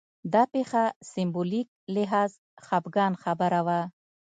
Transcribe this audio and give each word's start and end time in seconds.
دا 0.33 0.43
پېښه 0.53 0.83
سېمبولیک 1.11 1.67
لحاظ 1.95 2.31
خپګان 2.65 3.13
خبره 3.23 3.59
وه 3.67 3.81